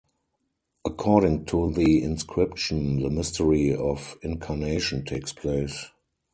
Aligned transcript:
According 0.83 1.45
to 1.45 1.71
the 1.73 2.01
inscription, 2.01 3.03
the 3.03 3.11
mystery 3.11 3.75
of 3.75 4.17
incarnation 4.23 5.05
takes 5.05 5.31
place. 5.31 5.85